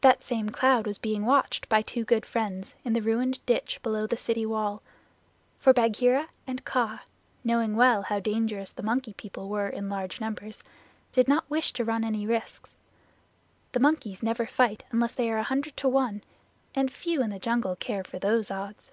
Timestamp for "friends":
2.24-2.74